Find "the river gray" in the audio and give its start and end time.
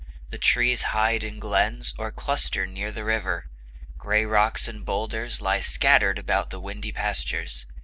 2.91-4.25